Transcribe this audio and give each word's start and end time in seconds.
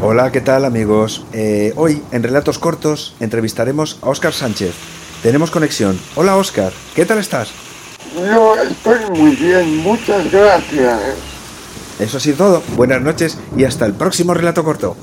Hola, 0.00 0.30
¿qué 0.30 0.40
tal 0.40 0.64
amigos? 0.64 1.24
Eh, 1.32 1.72
hoy 1.74 2.00
en 2.12 2.22
Relatos 2.22 2.60
Cortos 2.60 3.16
entrevistaremos 3.18 3.98
a 4.00 4.10
Óscar 4.10 4.32
Sánchez. 4.32 4.72
Tenemos 5.24 5.50
conexión. 5.50 5.98
Hola 6.14 6.36
Óscar, 6.36 6.72
¿qué 6.94 7.04
tal 7.04 7.18
estás? 7.18 7.50
Yo 8.14 8.54
estoy 8.62 8.98
muy 9.18 9.34
bien, 9.34 9.78
muchas 9.78 10.30
gracias. 10.30 11.00
Eso 11.98 12.16
ha 12.16 12.20
sido 12.20 12.36
todo. 12.36 12.62
Buenas 12.76 13.02
noches 13.02 13.38
y 13.56 13.64
hasta 13.64 13.86
el 13.86 13.94
próximo 13.94 14.34
relato 14.34 14.62
corto. 14.62 14.96